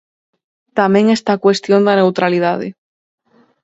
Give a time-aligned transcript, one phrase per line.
[0.79, 2.67] Tamén está a cuestión da neutralidade.